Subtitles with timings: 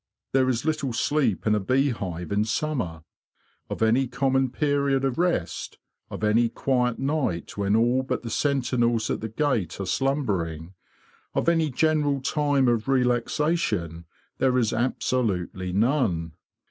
[0.33, 3.03] There is little sleep in a bee hive in summer.
[3.69, 5.77] Of any common period of rest,
[6.09, 10.73] of any quiet night when all but the sentinels at the gate are slumbering,
[11.35, 14.05] of any general time of relaxation,
[14.39, 16.31] there is absolutely none.